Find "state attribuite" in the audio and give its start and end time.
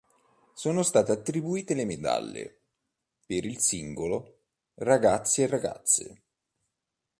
0.81-1.75